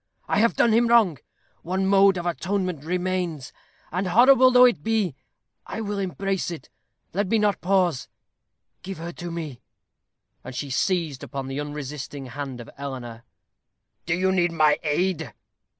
[0.27, 1.19] I have done him wrong.
[1.61, 3.53] One mode of atonement remains;
[3.91, 5.15] and, horrible though it be,
[5.67, 6.69] I will embrace it.
[7.13, 8.07] Let me not pause.
[8.81, 9.61] Give her to me."
[10.43, 13.25] And she seized upon the unresisting hand of Eleanor.
[14.07, 15.35] "Do you need my aid?"